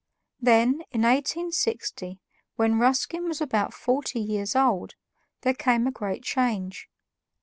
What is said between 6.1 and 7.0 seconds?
change.